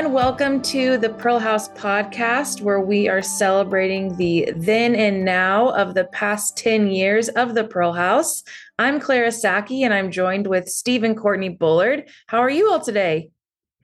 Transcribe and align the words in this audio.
everyone. 0.00 0.14
Welcome 0.14 0.62
to 0.62 0.96
the 0.96 1.10
Pearl 1.10 1.38
House 1.38 1.68
podcast, 1.70 2.62
where 2.62 2.80
we 2.80 3.06
are 3.06 3.20
celebrating 3.20 4.16
the 4.16 4.50
then 4.56 4.94
and 4.94 5.26
now 5.26 5.70
of 5.70 5.92
the 5.92 6.04
past 6.04 6.56
10 6.56 6.90
years 6.90 7.28
of 7.28 7.54
the 7.54 7.64
Pearl 7.64 7.92
House. 7.92 8.42
I'm 8.78 8.98
Clara 8.98 9.30
Saki, 9.30 9.82
and 9.82 9.92
I'm 9.92 10.10
joined 10.10 10.46
with 10.46 10.70
Stephen 10.70 11.14
Courtney 11.14 11.50
Bullard. 11.50 12.08
How 12.28 12.38
are 12.38 12.48
you 12.48 12.70
all 12.70 12.80
today? 12.80 13.28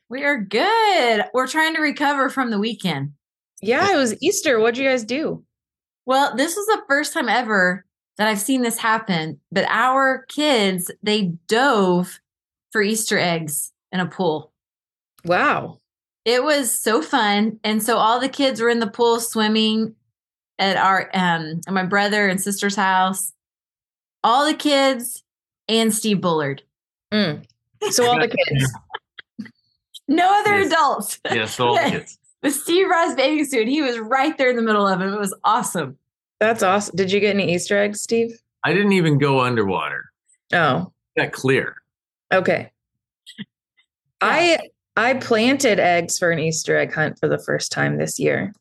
We 0.09 0.25
are 0.25 0.41
good. 0.41 1.25
We're 1.35 1.47
trying 1.47 1.75
to 1.75 1.83
recover 1.83 2.31
from 2.31 2.51
the 2.51 2.59
weekend. 2.59 3.13
Yeah, 3.61 3.93
it 3.93 3.97
was 3.97 4.17
Easter. 4.23 4.59
What'd 4.59 4.79
you 4.79 4.89
guys 4.89 5.05
do? 5.05 5.45
Well, 6.07 6.35
this 6.35 6.57
was 6.57 6.67
the 6.67 6.83
first 6.89 7.13
time 7.13 7.29
ever 7.29 7.85
that 8.17 8.27
I've 8.27 8.41
seen 8.41 8.63
this 8.63 8.79
happen, 8.79 9.39
but 9.53 9.67
our 9.69 10.25
kids, 10.29 10.91
they 11.03 11.35
dove 11.47 12.21
for 12.73 12.81
Easter 12.81 13.19
eggs 13.19 13.73
in 13.93 14.01
a 14.01 14.07
pool. 14.07 14.53
Wow. 15.23 15.81
It 16.27 16.43
was 16.45 16.71
so 16.73 17.01
fun. 17.01 17.59
And 17.65 17.83
so 17.83 17.97
all 17.97 18.21
the 18.21 18.29
kids 18.29 18.61
were 18.61 18.69
in 18.69 18.81
the 18.81 18.87
pool 18.89 19.21
swimming 19.21 19.95
at 20.59 20.77
our 20.77 21.09
um 21.15 21.61
at 21.67 21.73
my 21.73 21.85
brother 21.85 22.29
and 22.29 22.39
sister's 22.41 22.77
house. 22.77 23.33
All 24.25 24.45
the 24.45 24.55
kids 24.55 25.23
and 25.69 25.95
Steve 25.95 26.21
Bullard. 26.21 26.63
Mm. 27.13 27.45
So 27.91 28.07
all 28.07 28.19
the 28.19 28.27
kids. 28.29 28.73
no 30.09 30.29
other 30.41 30.59
Yes. 30.59 30.67
adults. 30.67 31.21
Yes, 31.31 31.61
all 31.61 31.75
the 31.77 31.91
kids. 31.91 32.19
But 32.43 32.53
Steve 32.53 32.89
Ross 32.89 33.15
bathing 33.15 33.45
suit, 33.45 33.69
he 33.69 33.81
was 33.81 33.99
right 33.99 34.37
there 34.37 34.51
in 34.51 34.57
the 34.57 34.63
middle 34.63 34.87
of 34.87 35.01
it. 35.01 35.07
It 35.13 35.19
was 35.19 35.35
awesome. 35.45 35.97
That's 36.41 36.63
awesome. 36.63 36.97
Did 36.97 37.11
you 37.13 37.21
get 37.21 37.35
any 37.35 37.55
Easter 37.55 37.79
eggs, 37.79 38.01
Steve? 38.03 38.39
I 38.65 38.73
didn't 38.75 38.93
even 38.93 39.17
go 39.19 39.41
underwater. 39.41 40.11
Oh, 40.53 40.93
That 41.17 41.33
clear. 41.33 41.77
okay. 42.33 42.73
I 44.21 44.59
I 44.97 45.15
planted 45.15 45.79
eggs 45.79 46.19
for 46.19 46.31
an 46.31 46.39
Easter 46.39 46.77
egg 46.77 46.93
hunt 46.93 47.19
for 47.21 47.29
the 47.29 47.39
first 47.39 47.71
time 47.71 47.99
this 47.99 48.19
year. 48.19 48.53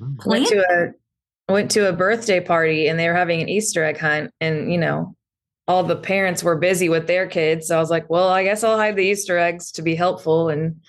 Mm. 0.00 0.26
went 0.26 0.46
to 0.48 0.58
a 0.58 1.52
went 1.52 1.70
to 1.72 1.88
a 1.88 1.92
birthday 1.92 2.40
party 2.40 2.88
and 2.88 2.98
they 2.98 3.08
were 3.08 3.14
having 3.14 3.42
an 3.42 3.48
Easter 3.48 3.84
egg 3.84 3.98
hunt 3.98 4.32
and 4.40 4.72
you 4.72 4.78
know 4.78 5.14
all 5.68 5.84
the 5.84 5.96
parents 5.96 6.42
were 6.42 6.56
busy 6.56 6.88
with 6.88 7.06
their 7.06 7.26
kids. 7.26 7.68
So 7.68 7.76
I 7.76 7.80
was 7.80 7.90
like 7.90 8.08
well 8.08 8.28
I 8.28 8.44
guess 8.44 8.64
I'll 8.64 8.78
hide 8.78 8.96
the 8.96 9.04
Easter 9.04 9.38
eggs 9.38 9.70
to 9.72 9.82
be 9.82 9.94
helpful. 9.94 10.48
And 10.48 10.80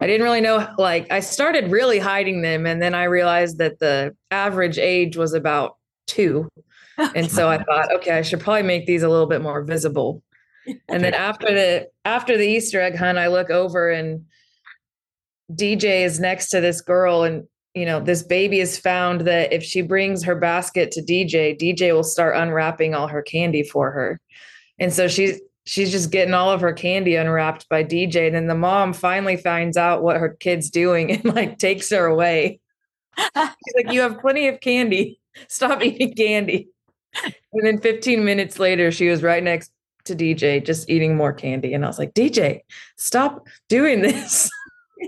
I 0.00 0.06
didn't 0.06 0.24
really 0.24 0.40
know 0.40 0.68
like 0.78 1.10
I 1.10 1.20
started 1.20 1.70
really 1.70 1.98
hiding 1.98 2.42
them 2.42 2.66
and 2.66 2.80
then 2.80 2.94
I 2.94 3.04
realized 3.04 3.58
that 3.58 3.78
the 3.80 4.14
average 4.30 4.78
age 4.78 5.16
was 5.16 5.32
about 5.32 5.76
2 6.08 6.48
and 7.14 7.30
so 7.30 7.48
I 7.48 7.62
thought 7.62 7.92
okay 7.96 8.12
I 8.12 8.22
should 8.22 8.40
probably 8.40 8.62
make 8.62 8.86
these 8.86 9.02
a 9.02 9.08
little 9.08 9.26
bit 9.26 9.40
more 9.40 9.62
visible 9.62 10.22
and 10.88 11.02
then 11.02 11.14
after 11.14 11.46
the 11.46 11.88
after 12.04 12.36
the 12.36 12.46
Easter 12.46 12.80
egg 12.80 12.96
hunt 12.96 13.18
I 13.18 13.28
look 13.28 13.50
over 13.50 13.90
and 13.90 14.24
DJ 15.52 16.04
is 16.04 16.18
next 16.18 16.50
to 16.50 16.60
this 16.60 16.80
girl 16.80 17.22
and 17.22 17.46
you 17.76 17.84
know, 17.84 18.00
this 18.00 18.22
baby 18.22 18.58
has 18.58 18.78
found 18.78 19.20
that 19.22 19.52
if 19.52 19.62
she 19.62 19.82
brings 19.82 20.24
her 20.24 20.34
basket 20.34 20.90
to 20.92 21.02
DJ, 21.02 21.60
DJ 21.60 21.92
will 21.92 22.02
start 22.02 22.34
unwrapping 22.34 22.94
all 22.94 23.06
her 23.06 23.20
candy 23.20 23.62
for 23.62 23.90
her. 23.90 24.18
And 24.78 24.90
so 24.90 25.08
she's 25.08 25.40
she's 25.66 25.90
just 25.90 26.10
getting 26.10 26.32
all 26.32 26.50
of 26.50 26.62
her 26.62 26.72
candy 26.72 27.16
unwrapped 27.16 27.68
by 27.68 27.84
DJ. 27.84 28.28
And 28.28 28.34
then 28.34 28.46
the 28.46 28.54
mom 28.54 28.94
finally 28.94 29.36
finds 29.36 29.76
out 29.76 30.02
what 30.02 30.16
her 30.16 30.30
kid's 30.30 30.70
doing 30.70 31.12
and 31.12 31.24
like 31.26 31.58
takes 31.58 31.90
her 31.90 32.06
away. 32.06 32.60
She's 33.18 33.74
like, 33.76 33.92
You 33.92 34.00
have 34.00 34.20
plenty 34.20 34.48
of 34.48 34.60
candy. 34.60 35.20
Stop 35.48 35.82
eating 35.82 36.14
candy. 36.14 36.68
And 37.52 37.66
then 37.66 37.78
15 37.78 38.24
minutes 38.24 38.58
later, 38.58 38.90
she 38.90 39.08
was 39.08 39.22
right 39.22 39.42
next 39.42 39.70
to 40.06 40.14
DJ, 40.16 40.64
just 40.64 40.88
eating 40.90 41.16
more 41.16 41.32
candy. 41.32 41.74
And 41.74 41.84
I 41.84 41.88
was 41.88 41.98
like, 41.98 42.14
DJ, 42.14 42.60
stop 42.96 43.46
doing 43.68 44.02
this. 44.02 44.50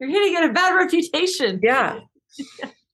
You're 0.00 0.10
going 0.10 0.24
to 0.26 0.30
get 0.30 0.50
a 0.50 0.52
bad 0.52 0.74
reputation. 0.74 1.60
Yeah. 1.62 2.00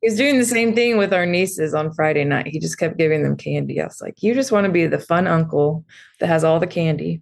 He's 0.01 0.17
doing 0.17 0.39
the 0.39 0.45
same 0.45 0.75
thing 0.75 0.97
with 0.99 1.13
our 1.13 1.27
nieces 1.27 1.75
on 1.75 1.93
Friday 1.93 2.25
night. 2.25 2.47
He 2.49 2.59
just 2.59 2.79
kept 2.79 2.97
giving 2.97 3.23
them 3.23 3.37
candy. 3.37 3.81
I 3.81 3.87
was 3.87 4.01
like, 4.01 4.23
you 4.23 4.35
just 4.35 4.53
want 4.53 4.67
to 4.67 4.73
be 4.73 4.87
the 4.87 4.99
fun 4.99 5.27
uncle 5.27 5.85
that 6.21 6.29
has 6.29 6.45
all 6.45 6.61
the 6.61 6.67
candy. 6.67 7.21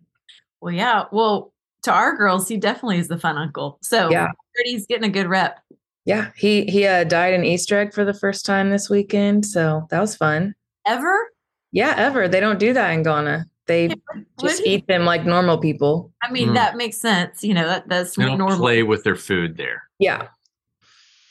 Well, 0.60 0.74
yeah. 0.74 1.04
Well, 1.12 1.52
to 1.84 1.92
our 1.92 2.16
girls, 2.16 2.48
he 2.48 2.56
definitely 2.56 2.98
is 2.98 3.08
the 3.08 3.18
fun 3.18 3.38
uncle. 3.38 3.78
So 3.82 4.10
Yeah. 4.10 4.28
he's 4.64 4.86
getting 4.86 5.08
a 5.08 5.12
good 5.12 5.26
rep. 5.26 5.60
Yeah. 6.04 6.30
He 6.36 6.64
he 6.66 6.86
uh, 6.86 7.04
died 7.04 7.34
an 7.34 7.44
Easter 7.44 7.78
egg 7.78 7.94
for 7.94 8.04
the 8.04 8.14
first 8.14 8.44
time 8.44 8.70
this 8.70 8.90
weekend. 8.90 9.46
So 9.46 9.86
that 9.90 10.00
was 10.00 10.16
fun. 10.16 10.54
Ever? 10.86 11.28
Yeah, 11.72 11.94
ever. 11.96 12.28
They 12.28 12.40
don't 12.40 12.58
do 12.58 12.72
that 12.72 12.90
in 12.90 13.02
Ghana. 13.02 13.46
They 13.70 13.86
What 13.86 14.24
just 14.40 14.62
eat 14.66 14.88
them 14.88 15.04
like 15.04 15.24
normal 15.24 15.56
people. 15.56 16.12
I 16.20 16.32
mean, 16.32 16.48
Hmm. 16.48 16.54
that 16.54 16.76
makes 16.76 16.96
sense. 16.96 17.44
You 17.44 17.54
know, 17.54 17.68
that, 17.68 17.88
that's 17.88 18.16
They 18.16 18.24
don't 18.24 18.38
normal. 18.38 18.58
play 18.58 18.82
with 18.82 19.04
their 19.04 19.14
food 19.14 19.56
there. 19.56 19.84
Yeah. 20.00 20.26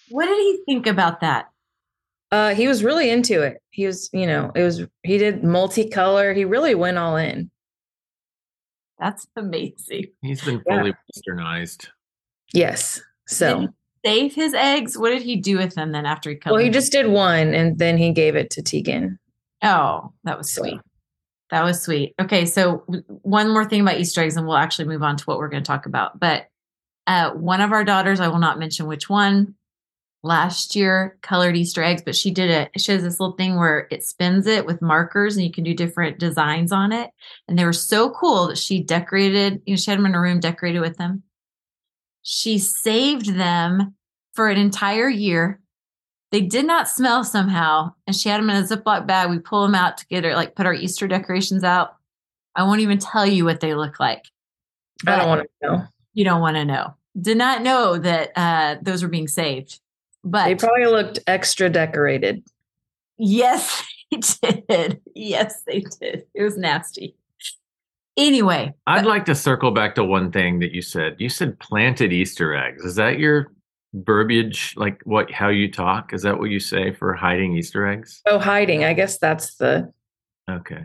What 0.07 0.25
did 0.27 0.37
he 0.37 0.61
think 0.65 0.87
about 0.87 1.19
that? 1.19 1.49
Uh, 2.31 2.55
he 2.55 2.67
was 2.69 2.81
really 2.81 3.09
into 3.09 3.41
it. 3.41 3.57
He 3.71 3.85
was, 3.85 4.09
you 4.13 4.25
know, 4.25 4.51
it 4.55 4.63
was 4.63 4.85
he 5.03 5.17
did 5.17 5.41
multicolor. 5.41 6.33
He 6.33 6.45
really 6.45 6.75
went 6.75 6.97
all 6.97 7.17
in. 7.17 7.51
That's 8.99 9.27
amazing. 9.35 10.05
He's 10.21 10.41
been 10.43 10.61
Yeah. 10.65 10.77
fully 10.77 10.93
westernized. 11.17 11.89
Yes. 12.53 13.01
So 13.27 13.59
Did 13.59 13.69
he 13.69 14.09
save 14.09 14.35
his 14.35 14.53
eggs? 14.53 14.97
What 14.97 15.09
did 15.09 15.23
he 15.23 15.35
do 15.35 15.57
with 15.57 15.75
them 15.75 15.91
then 15.91 16.05
after 16.05 16.29
he 16.29 16.37
cut 16.37 16.53
well, 16.53 16.59
he 16.61 16.67
them? 16.69 16.73
just 16.73 16.91
did 16.93 17.07
one 17.07 17.53
and 17.53 17.77
then 17.79 17.97
he 17.97 18.13
gave 18.13 18.35
it 18.37 18.49
to 18.51 18.61
Tegan. 18.61 19.19
Oh, 19.61 20.13
that 20.23 20.37
was 20.37 20.49
So- 20.49 20.61
sweet. 20.61 20.79
That 21.51 21.63
was 21.63 21.81
sweet. 21.81 22.13
Okay, 22.21 22.45
so 22.45 22.85
one 23.07 23.49
more 23.51 23.65
thing 23.65 23.81
about 23.81 23.99
Easter 23.99 24.21
eggs, 24.21 24.37
and 24.37 24.47
we'll 24.47 24.57
actually 24.57 24.87
move 24.87 25.01
on 25.01 25.17
to 25.17 25.23
what 25.25 25.39
we're 25.39 25.49
going 25.49 25.63
to 25.63 25.67
talk 25.67 25.85
about. 25.87 26.19
But 26.19 26.47
uh, 27.07 27.31
one 27.31 27.61
of 27.61 27.71
our 27.71 27.83
daughters, 27.83 28.19
I 28.19 28.27
will 28.27 28.39
not 28.39 28.59
mention 28.59 28.85
which 28.85 29.09
one, 29.09 29.55
last 30.21 30.75
year 30.75 31.17
colored 31.21 31.55
Easter 31.55 31.81
eggs, 31.81 32.01
but 32.03 32.15
she 32.15 32.29
did 32.31 32.49
it. 32.49 32.71
She 32.79 32.91
has 32.91 33.03
this 33.03 33.19
little 33.19 33.35
thing 33.35 33.57
where 33.57 33.87
it 33.89 34.03
spins 34.03 34.47
it 34.47 34.65
with 34.65 34.81
markers, 34.81 35.35
and 35.35 35.45
you 35.45 35.51
can 35.51 35.63
do 35.63 35.73
different 35.73 36.19
designs 36.19 36.71
on 36.71 36.91
it. 36.91 37.09
And 37.47 37.57
they 37.57 37.65
were 37.65 37.73
so 37.73 38.11
cool 38.11 38.47
that 38.47 38.57
she 38.57 38.83
decorated. 38.83 39.61
You 39.65 39.73
know, 39.73 39.77
she 39.77 39.89
had 39.89 39.97
them 39.97 40.05
in 40.05 40.13
her 40.13 40.21
room 40.21 40.39
decorated 40.39 40.81
with 40.81 40.97
them. 40.97 41.23
She 42.21 42.59
saved 42.59 43.33
them 43.35 43.95
for 44.33 44.49
an 44.49 44.57
entire 44.57 45.09
year 45.09 45.61
they 46.31 46.41
did 46.41 46.65
not 46.65 46.87
smell 46.89 47.23
somehow, 47.23 47.93
and 48.05 48.15
she 48.15 48.29
had 48.29 48.39
them 48.39 48.49
in 48.49 48.57
a 48.63 48.67
Ziploc 48.67 49.07
bag. 49.07 49.29
We 49.29 49.39
pull 49.39 49.63
them 49.63 49.75
out 49.75 49.97
to 49.97 50.07
get 50.07 50.23
her, 50.23 50.33
like, 50.35 50.55
put 50.55 50.65
our 50.65 50.73
Easter 50.73 51.07
decorations 51.07 51.63
out. 51.63 51.95
I 52.55 52.63
won't 52.63 52.81
even 52.81 52.99
tell 52.99 53.25
you 53.25 53.45
what 53.45 53.59
they 53.61 53.73
look 53.73 53.99
like. 53.99 54.25
I 55.07 55.15
don't 55.17 55.27
want 55.27 55.41
to 55.41 55.67
know. 55.67 55.83
You 56.13 56.25
don't 56.25 56.41
want 56.41 56.57
to 56.57 56.65
know. 56.65 56.95
Did 57.19 57.37
not 57.37 57.61
know 57.63 57.97
that 57.97 58.31
uh, 58.35 58.75
those 58.81 59.01
were 59.01 59.09
being 59.09 59.27
saved. 59.27 59.79
But 60.23 60.45
They 60.45 60.55
probably 60.55 60.85
looked 60.85 61.19
extra 61.27 61.69
decorated. 61.69 62.43
yes, 63.17 63.83
they 64.41 64.63
did. 64.69 65.01
Yes, 65.15 65.63
they 65.65 65.83
did. 66.01 66.25
It 66.33 66.43
was 66.43 66.57
nasty. 66.57 67.15
Anyway, 68.17 68.73
I'd 68.85 69.05
like 69.05 69.23
to 69.25 69.35
circle 69.35 69.71
back 69.71 69.95
to 69.95 70.03
one 70.03 70.29
thing 70.31 70.59
that 70.59 70.73
you 70.73 70.81
said. 70.81 71.15
You 71.19 71.29
said 71.29 71.57
planted 71.59 72.11
Easter 72.11 72.53
eggs. 72.53 72.83
Is 72.83 72.95
that 72.95 73.17
your 73.17 73.51
verbiage, 73.93 74.73
like 74.77 75.01
what 75.03 75.31
how 75.31 75.49
you 75.49 75.71
talk? 75.71 76.13
Is 76.13 76.21
that 76.23 76.39
what 76.39 76.49
you 76.49 76.59
say 76.59 76.93
for 76.93 77.13
hiding 77.13 77.55
Easter 77.55 77.87
eggs? 77.87 78.21
Oh, 78.25 78.39
hiding. 78.39 78.83
I 78.83 78.93
guess 78.93 79.17
that's 79.17 79.55
the 79.55 79.91
Okay. 80.49 80.83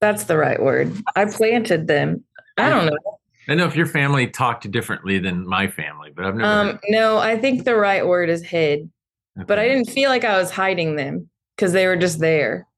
that's 0.00 0.24
the 0.24 0.36
right 0.36 0.60
word. 0.60 0.92
I 1.14 1.24
planted 1.26 1.86
them. 1.86 2.24
I 2.56 2.68
don't 2.68 2.86
know. 2.86 3.18
I 3.48 3.54
know 3.54 3.66
if 3.66 3.76
your 3.76 3.86
family 3.86 4.26
talked 4.26 4.70
differently 4.70 5.18
than 5.18 5.46
my 5.46 5.68
family, 5.68 6.10
but 6.14 6.24
I've 6.24 6.34
never. 6.34 6.70
Um, 6.70 6.80
no, 6.88 7.18
I 7.18 7.38
think 7.38 7.64
the 7.64 7.76
right 7.76 8.06
word 8.06 8.30
is 8.30 8.42
hid. 8.42 8.90
But 9.36 9.58
I 9.58 9.66
didn't 9.68 9.90
feel 9.90 10.10
like 10.10 10.24
I 10.24 10.38
was 10.38 10.50
hiding 10.50 10.94
them 10.96 11.28
because 11.56 11.72
they 11.72 11.86
were 11.86 11.96
just 11.96 12.20
there. 12.20 12.68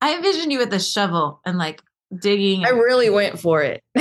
I 0.00 0.14
envisioned 0.14 0.52
you 0.52 0.58
with 0.58 0.72
a 0.72 0.78
shovel 0.80 1.40
and 1.44 1.58
like 1.58 1.82
digging. 2.20 2.64
I 2.64 2.70
really 2.70 3.10
went 3.10 3.38
for 3.38 3.62
it. 3.62 3.82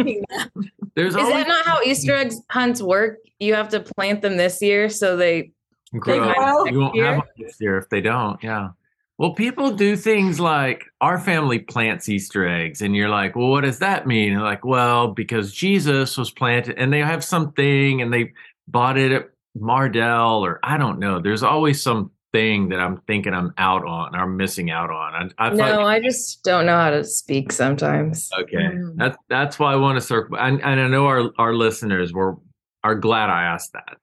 Is 0.06 0.94
There's 0.94 1.14
always 1.14 1.44
that 1.44 1.48
not 1.48 1.66
how 1.66 1.82
Easter 1.82 2.14
eggs 2.14 2.40
hunts 2.50 2.82
work? 2.82 3.18
You 3.38 3.54
have 3.54 3.68
to 3.70 3.80
plant 3.80 4.22
them 4.22 4.36
this 4.36 4.60
year 4.60 4.88
so 4.88 5.16
they 5.16 5.52
grow. 5.98 6.32
grow 6.32 6.64
You 6.66 6.80
won't 6.80 6.98
have 6.98 7.16
them 7.16 7.26
this 7.38 7.56
year 7.60 7.78
if 7.78 7.88
they 7.88 8.00
don't. 8.00 8.42
Yeah. 8.42 8.70
Well, 9.18 9.34
people 9.34 9.72
do 9.72 9.96
things 9.96 10.40
like 10.40 10.84
our 11.02 11.18
family 11.18 11.58
plants 11.58 12.08
Easter 12.08 12.48
eggs, 12.48 12.80
and 12.80 12.96
you're 12.96 13.10
like, 13.10 13.36
well, 13.36 13.48
what 13.48 13.64
does 13.64 13.78
that 13.80 14.06
mean? 14.06 14.32
And 14.32 14.42
like, 14.42 14.64
well, 14.64 15.08
because 15.08 15.52
Jesus 15.52 16.16
was 16.16 16.30
planted, 16.30 16.78
and 16.78 16.90
they 16.90 17.00
have 17.00 17.22
something, 17.22 18.00
and 18.00 18.10
they 18.10 18.32
bought 18.66 18.96
it 18.96 19.12
at 19.12 19.28
Mardel, 19.54 20.40
or 20.40 20.58
I 20.62 20.78
don't 20.78 20.98
know. 20.98 21.20
There's 21.20 21.42
always 21.42 21.82
some 21.82 22.12
thing 22.32 22.68
that 22.68 22.78
I'm 22.80 22.98
thinking 23.06 23.34
I'm 23.34 23.52
out 23.58 23.84
on, 23.84 24.14
or 24.14 24.20
I'm 24.20 24.36
missing 24.36 24.70
out 24.70 24.90
on. 24.90 25.32
I, 25.38 25.46
I 25.46 25.50
No, 25.50 25.56
thought, 25.56 25.84
I 25.86 26.00
just 26.00 26.42
don't 26.44 26.66
know 26.66 26.76
how 26.76 26.90
to 26.90 27.04
speak 27.04 27.52
sometimes. 27.52 28.30
okay, 28.40 28.56
Mm. 28.56 28.94
that's 28.96 29.16
that's 29.28 29.58
why 29.58 29.72
I 29.72 29.76
want 29.76 29.96
to 29.96 30.00
circle. 30.00 30.36
And, 30.38 30.60
and 30.62 30.80
I 30.80 30.88
know 30.88 31.06
our 31.06 31.30
our 31.38 31.54
listeners 31.54 32.12
were 32.12 32.36
are 32.84 32.94
glad 32.94 33.30
I 33.30 33.42
asked 33.44 33.72
that. 33.72 33.96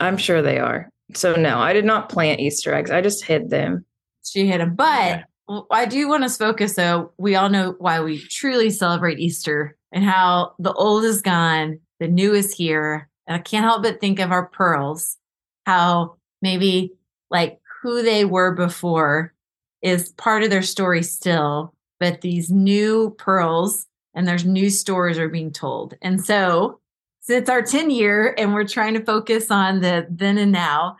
I'm 0.00 0.16
sure 0.16 0.42
they 0.42 0.58
are. 0.58 0.88
So 1.14 1.34
no, 1.34 1.58
I 1.58 1.72
did 1.72 1.84
not 1.84 2.08
plant 2.08 2.40
Easter 2.40 2.74
eggs. 2.74 2.90
I 2.90 3.00
just 3.00 3.24
hid 3.24 3.50
them. 3.50 3.84
She 4.24 4.46
hid 4.46 4.60
them, 4.60 4.74
But 4.74 5.24
Okay. 5.50 5.62
I 5.70 5.86
do 5.86 6.08
want 6.08 6.24
to 6.24 6.28
focus 6.30 6.74
though. 6.74 7.12
We 7.18 7.34
all 7.36 7.48
know 7.48 7.74
why 7.78 8.00
we 8.00 8.18
truly 8.28 8.70
celebrate 8.70 9.18
Easter 9.18 9.76
and 9.92 10.04
how 10.04 10.52
the 10.58 10.72
old 10.74 11.04
is 11.04 11.22
gone, 11.22 11.80
the 12.00 12.08
new 12.08 12.34
is 12.34 12.52
here, 12.52 13.08
and 13.26 13.34
I 13.34 13.38
can't 13.38 13.64
help 13.64 13.82
but 13.82 13.98
think 14.00 14.18
of 14.20 14.30
our 14.30 14.46
pearls, 14.48 15.16
how 15.64 16.16
maybe 16.42 16.92
like 17.30 17.60
who 17.82 18.02
they 18.02 18.24
were 18.24 18.54
before 18.54 19.34
is 19.82 20.10
part 20.12 20.42
of 20.42 20.50
their 20.50 20.62
story 20.62 21.02
still, 21.02 21.74
but 22.00 22.20
these 22.20 22.50
new 22.50 23.14
pearls 23.18 23.86
and 24.14 24.26
there's 24.26 24.44
new 24.44 24.70
stories 24.70 25.18
are 25.18 25.28
being 25.28 25.52
told. 25.52 25.94
And 26.02 26.24
so, 26.24 26.80
since 27.20 27.48
our 27.48 27.62
10 27.62 27.90
year 27.90 28.34
and 28.38 28.54
we're 28.54 28.66
trying 28.66 28.94
to 28.94 29.04
focus 29.04 29.50
on 29.50 29.80
the 29.80 30.06
then 30.10 30.38
and 30.38 30.50
now, 30.50 30.96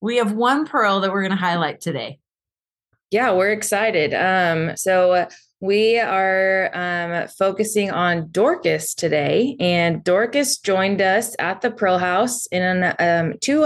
we 0.00 0.16
have 0.16 0.32
one 0.32 0.66
pearl 0.66 1.00
that 1.00 1.12
we're 1.12 1.22
going 1.22 1.30
to 1.30 1.36
highlight 1.36 1.80
today. 1.80 2.18
Yeah, 3.12 3.32
we're 3.32 3.52
excited. 3.52 4.12
Um, 4.12 4.76
so 4.76 5.28
we 5.60 5.98
are 6.00 6.70
um, 6.74 7.28
focusing 7.28 7.92
on 7.92 8.30
Dorcas 8.32 8.94
today, 8.94 9.56
and 9.60 10.02
Dorcas 10.02 10.58
joined 10.58 11.00
us 11.00 11.36
at 11.38 11.60
the 11.60 11.70
Pearl 11.70 11.98
House 11.98 12.46
in 12.46 12.92
um, 12.98 13.34
two, 13.40 13.64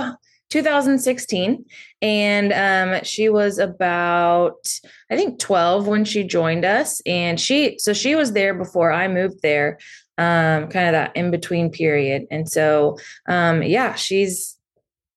2016, 0.50 1.64
and 2.02 2.52
um, 2.52 3.04
she 3.04 3.28
was 3.28 3.58
about 3.58 4.68
I 5.10 5.16
think 5.16 5.38
12 5.38 5.86
when 5.86 6.04
she 6.04 6.24
joined 6.24 6.64
us, 6.64 7.00
and 7.06 7.40
she 7.40 7.78
so 7.78 7.92
she 7.92 8.14
was 8.14 8.32
there 8.32 8.54
before 8.54 8.92
I 8.92 9.08
moved 9.08 9.42
there, 9.42 9.78
um, 10.18 10.68
kind 10.68 10.86
of 10.86 10.92
that 10.92 11.16
in 11.16 11.30
between 11.30 11.70
period, 11.70 12.26
and 12.30 12.48
so 12.48 12.98
um, 13.28 13.62
yeah, 13.62 13.94
she's 13.94 14.56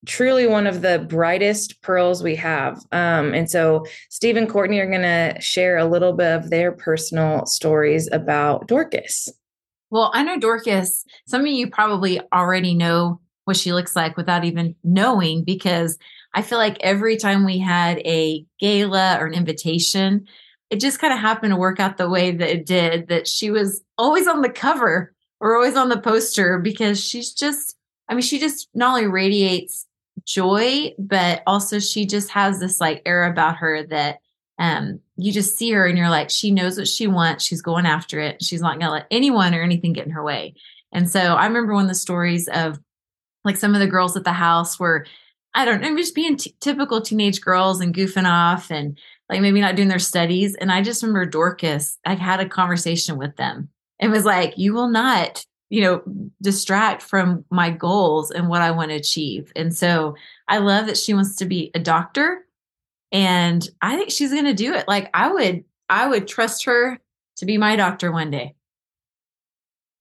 truly 0.06 0.48
one 0.48 0.66
of 0.66 0.82
the 0.82 1.00
brightest 1.00 1.82
pearls 1.82 2.24
we 2.24 2.36
have. 2.36 2.78
Um, 2.92 3.34
and 3.34 3.50
so 3.50 3.86
Steve 4.10 4.38
and 4.38 4.50
Courtney 4.50 4.80
are 4.80 4.90
going 4.90 5.02
to 5.02 5.36
share 5.42 5.78
a 5.78 5.86
little 5.86 6.14
bit 6.14 6.36
of 6.36 6.50
their 6.50 6.72
personal 6.72 7.46
stories 7.46 8.10
about 8.12 8.68
Dorcas. 8.68 9.30
Well, 9.90 10.12
I 10.14 10.24
know 10.24 10.38
Dorcas, 10.38 11.04
some 11.28 11.42
of 11.42 11.48
you 11.48 11.70
probably 11.70 12.22
already 12.32 12.76
know 12.76 13.20
what 13.50 13.58
she 13.58 13.74
looks 13.74 13.96
like 13.96 14.16
without 14.16 14.46
even 14.46 14.76
knowing 14.84 15.44
because 15.44 15.98
I 16.34 16.44
feel 16.44 16.60
like 16.60 16.78
every 16.82 17.18
time 17.18 17.44
we 17.44 17.58
had 17.58 17.98
a 18.00 18.46
gala 18.60 19.18
or 19.20 19.26
an 19.26 19.34
invitation, 19.34 20.28
it 20.70 20.80
just 20.80 21.00
kind 21.00 21.12
of 21.12 21.20
happened 21.20 21.52
to 21.52 21.58
work 21.58 21.80
out 21.80 21.98
the 21.98 22.10
way 22.10 22.32
that 22.32 22.50
it 22.50 22.66
did, 22.66 23.08
that 23.08 23.28
she 23.28 23.50
was 23.50 23.82
always 23.98 24.28
on 24.28 24.42
the 24.42 24.50
cover 24.50 25.14
or 25.40 25.56
always 25.56 25.76
on 25.76 25.90
the 25.90 26.00
poster 26.00 26.60
because 26.60 27.04
she's 27.04 27.34
just, 27.34 27.76
I 28.08 28.14
mean, 28.14 28.22
she 28.22 28.38
just 28.38 28.70
not 28.76 28.90
only 28.90 29.08
radiates 29.08 29.88
joy, 30.26 30.94
but 31.00 31.42
also 31.48 31.80
she 31.80 32.06
just 32.06 32.30
has 32.30 32.60
this 32.60 32.80
like 32.80 33.02
air 33.06 33.26
about 33.26 33.58
her 33.58 33.84
that 33.88 34.20
um, 34.60 35.00
you 35.16 35.32
just 35.32 35.58
see 35.58 35.72
her 35.72 35.88
and 35.88 35.98
you're 35.98 36.10
like, 36.10 36.30
she 36.30 36.52
knows 36.52 36.78
what 36.78 36.88
she 36.88 37.08
wants. 37.08 37.44
She's 37.44 37.62
going 37.62 37.88
after 37.88 38.20
it. 38.20 38.44
She's 38.44 38.62
not 38.62 38.74
going 38.78 38.88
to 38.88 38.92
let 38.92 39.08
anyone 39.10 39.56
or 39.56 39.64
anything 39.64 39.94
get 39.94 40.06
in 40.06 40.12
her 40.12 40.24
way. 40.24 40.54
And 40.92 41.10
so 41.10 41.20
I 41.20 41.48
remember 41.48 41.74
one 41.74 41.86
of 41.86 41.90
the 41.90 41.96
stories 41.96 42.48
of 42.48 42.80
like 43.44 43.58
some 43.58 43.74
of 43.74 43.80
the 43.80 43.88
girls 43.88 44.16
at 44.16 44.24
the 44.24 44.34
house 44.34 44.80
were, 44.80 45.06
I 45.54 45.66
don't 45.66 45.82
know, 45.82 45.96
just 45.96 46.16
being 46.16 46.38
t- 46.38 46.56
typical 46.60 47.02
teenage 47.02 47.42
girls 47.42 47.82
and 47.82 47.94
goofing 47.94 48.30
off 48.30 48.72
and 48.72 48.98
like 49.30 49.42
maybe 49.42 49.62
not 49.62 49.76
doing 49.76 49.88
their 49.88 50.00
studies. 50.00 50.56
And 50.56 50.72
I 50.72 50.82
just 50.82 51.02
remember 51.02 51.26
Dorcas, 51.26 51.98
I 52.06 52.16
had 52.16 52.40
a 52.40 52.50
conversation 52.50 53.18
with 53.18 53.36
them 53.38 53.70
and 54.00 54.12
was 54.12 54.26
like, 54.26 54.58
you 54.58 54.74
will 54.74 54.90
not 54.90 55.46
you 55.70 55.82
know 55.82 56.02
distract 56.42 57.02
from 57.02 57.46
my 57.52 57.70
goals 57.70 58.32
and 58.32 58.50
what 58.50 58.62
i 58.62 58.72
want 58.72 58.90
to 58.90 58.96
achieve. 58.96 59.52
And 59.56 59.76
so 59.76 60.16
i 60.48 60.58
love 60.58 60.88
that 60.88 60.98
she 60.98 61.14
wants 61.14 61.36
to 61.36 61.46
be 61.46 61.72
a 61.74 61.80
doctor 61.80 62.46
and 63.12 63.68
i 63.82 63.96
think 63.96 64.12
she's 64.12 64.32
going 64.32 64.46
to 64.46 64.54
do 64.54 64.74
it. 64.74 64.88
Like 64.88 65.10
i 65.14 65.32
would 65.32 65.64
i 65.88 66.08
would 66.08 66.28
trust 66.28 66.66
her 66.66 67.00
to 67.38 67.46
be 67.46 67.58
my 67.58 67.76
doctor 67.76 68.12
one 68.12 68.32
day 68.32 68.56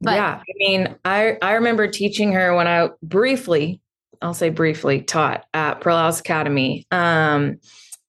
but 0.01 0.15
yeah. 0.15 0.41
I 0.41 0.53
mean 0.57 0.97
i 1.05 1.37
i 1.43 1.53
remember 1.53 1.89
teaching 1.89 2.33
her 2.33 2.55
when 2.55 2.67
i 2.67 2.91
briefly 3.03 3.81
i'll 4.23 4.35
say 4.35 4.51
briefly 4.51 5.03
taught 5.03 5.47
at 5.55 5.81
pearl 5.81 5.97
house 5.97 6.21
academy. 6.21 6.87
Um 6.91 7.59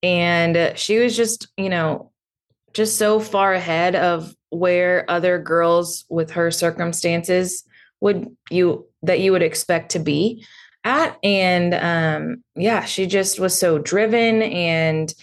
and 0.01 0.73
she 0.77 0.99
was 0.99 1.15
just 1.17 1.47
you 1.57 1.69
know 1.69 2.11
just 2.73 2.97
so 2.97 3.19
far 3.19 3.53
ahead 3.53 3.95
of 3.95 4.33
where 4.49 5.09
other 5.09 5.39
girls 5.39 6.05
with 6.09 6.31
her 6.31 6.51
circumstances 6.51 7.63
would 8.01 8.27
you 8.49 8.85
that 9.03 9.19
you 9.19 9.31
would 9.31 9.41
expect 9.41 9.91
to 9.91 9.99
be 9.99 10.45
at. 10.83 11.17
And 11.23 11.73
um 11.73 12.43
yeah 12.55 12.85
she 12.85 13.07
just 13.07 13.39
was 13.39 13.57
so 13.57 13.77
driven 13.79 14.41
and 14.43 15.13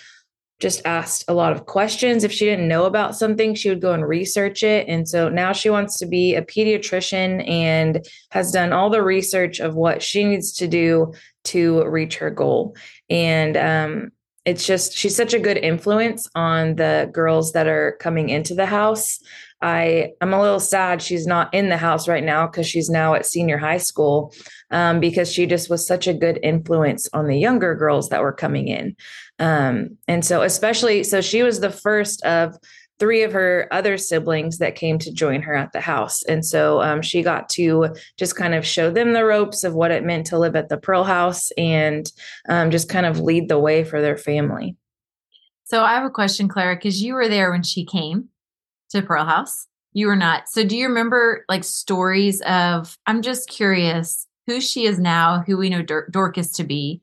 just 0.58 0.80
asked 0.86 1.24
a 1.28 1.34
lot 1.34 1.52
of 1.52 1.66
questions. 1.66 2.24
If 2.24 2.32
she 2.32 2.46
didn't 2.46 2.68
know 2.68 2.86
about 2.86 3.16
something 3.16 3.54
she 3.54 3.68
would 3.68 3.82
go 3.82 3.92
and 3.92 4.06
research 4.06 4.62
it. 4.62 4.88
And 4.88 5.08
so 5.08 5.28
now 5.28 5.52
she 5.52 5.68
wants 5.68 5.98
to 5.98 6.06
be 6.06 6.34
a 6.34 6.42
pediatrician 6.42 7.46
and 7.48 8.06
has 8.30 8.52
done 8.52 8.72
all 8.72 8.88
the 8.88 9.02
research 9.02 9.60
of 9.60 9.74
what 9.74 10.02
she 10.02 10.24
needs 10.24 10.52
to 10.54 10.66
do 10.66 11.12
to 11.44 11.84
reach 11.84 12.16
her 12.16 12.30
goal. 12.30 12.76
And 13.10 13.56
um 13.56 14.12
it's 14.46 14.64
just 14.64 14.96
she's 14.96 15.16
such 15.16 15.34
a 15.34 15.40
good 15.40 15.58
influence 15.58 16.28
on 16.36 16.76
the 16.76 17.10
girls 17.12 17.52
that 17.52 17.66
are 17.66 17.96
coming 18.00 18.28
into 18.28 18.54
the 18.54 18.66
house. 18.66 19.18
I 19.60 20.12
I'm 20.20 20.32
a 20.32 20.40
little 20.40 20.60
sad 20.60 21.02
she's 21.02 21.26
not 21.26 21.52
in 21.52 21.68
the 21.68 21.76
house 21.76 22.08
right 22.08 22.24
now 22.24 22.46
because 22.46 22.66
she's 22.66 22.88
now 22.88 23.14
at 23.14 23.26
senior 23.26 23.58
high 23.58 23.78
school 23.78 24.32
um, 24.70 25.00
because 25.00 25.32
she 25.32 25.46
just 25.46 25.70
was 25.70 25.86
such 25.86 26.06
a 26.06 26.14
good 26.14 26.38
influence 26.42 27.08
on 27.12 27.26
the 27.26 27.38
younger 27.38 27.74
girls 27.74 28.08
that 28.08 28.22
were 28.22 28.32
coming 28.32 28.68
in. 28.68 28.96
Um, 29.38 29.98
and 30.08 30.24
so 30.24 30.42
especially 30.42 31.04
so 31.04 31.20
she 31.20 31.42
was 31.42 31.60
the 31.60 31.70
first 31.70 32.24
of 32.24 32.56
three 32.98 33.22
of 33.22 33.32
her 33.32 33.68
other 33.70 33.98
siblings 33.98 34.58
that 34.58 34.74
came 34.74 34.98
to 34.98 35.12
join 35.12 35.42
her 35.42 35.54
at 35.54 35.72
the 35.72 35.80
house. 35.80 36.22
And 36.24 36.44
so 36.44 36.80
um, 36.80 37.02
she 37.02 37.22
got 37.22 37.48
to 37.50 37.88
just 38.16 38.36
kind 38.36 38.54
of 38.54 38.66
show 38.66 38.90
them 38.90 39.12
the 39.12 39.24
ropes 39.24 39.64
of 39.64 39.74
what 39.74 39.90
it 39.90 40.04
meant 40.04 40.26
to 40.28 40.38
live 40.38 40.56
at 40.56 40.68
the 40.68 40.78
Pearl 40.78 41.04
House 41.04 41.50
and 41.58 42.10
um, 42.48 42.70
just 42.70 42.88
kind 42.88 43.06
of 43.06 43.20
lead 43.20 43.48
the 43.48 43.58
way 43.58 43.84
for 43.84 44.00
their 44.00 44.16
family. 44.16 44.76
So 45.64 45.82
I 45.82 45.94
have 45.94 46.04
a 46.04 46.10
question, 46.10 46.48
Clara, 46.48 46.76
because 46.76 47.02
you 47.02 47.14
were 47.14 47.28
there 47.28 47.50
when 47.50 47.64
she 47.64 47.84
came 47.84 48.28
to 48.90 49.02
Pearl 49.02 49.24
House. 49.24 49.66
You 49.92 50.06
were 50.06 50.16
not. 50.16 50.48
So 50.48 50.64
do 50.64 50.76
you 50.76 50.88
remember 50.88 51.44
like 51.48 51.64
stories 51.64 52.40
of, 52.42 52.96
I'm 53.06 53.20
just 53.20 53.48
curious 53.48 54.26
who 54.46 54.60
she 54.60 54.86
is 54.86 54.98
now, 54.98 55.42
who 55.46 55.56
we 55.56 55.70
know 55.70 55.82
Dor- 55.82 56.08
Dorcas 56.10 56.52
to 56.52 56.64
be? 56.64 57.00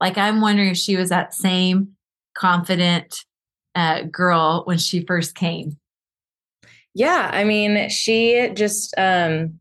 Like, 0.00 0.16
I'm 0.16 0.40
wondering 0.40 0.70
if 0.70 0.76
she 0.76 0.96
was 0.96 1.10
that 1.10 1.34
same 1.34 1.96
confident, 2.34 3.24
uh, 3.74 4.02
girl 4.02 4.62
when 4.64 4.78
she 4.78 5.04
first 5.04 5.34
came? 5.34 5.78
Yeah, 6.94 7.30
I 7.32 7.44
mean, 7.44 7.88
she 7.88 8.50
just 8.54 8.94
um 8.98 9.58